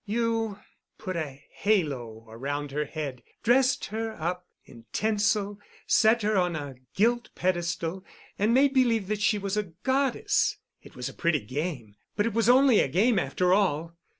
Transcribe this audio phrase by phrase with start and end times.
[0.07, 0.57] You
[0.97, 6.73] put a halo around her head, dressed her up in tinsel, set her on a
[6.95, 8.03] gilt pedestal,
[8.39, 10.57] and made believe that she was a goddess.
[10.81, 13.95] It was a pretty game, but it was only a game after all.